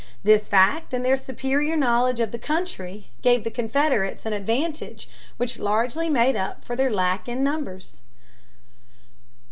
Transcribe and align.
This 0.23 0.47
fact 0.47 0.95
and 0.95 1.05
their 1.05 1.15
superior 1.15 1.77
knowledge 1.77 2.19
of 2.19 2.31
the 2.31 2.39
country 2.39 3.09
gave 3.21 3.43
the 3.43 3.51
Confederates 3.51 4.25
an 4.25 4.33
advantage 4.33 5.07
which 5.37 5.59
largely 5.59 6.09
made 6.09 6.35
up 6.35 6.65
for 6.65 6.75
their 6.75 6.89
lack 6.89 7.29
in 7.29 7.43
numbers. 7.43 8.01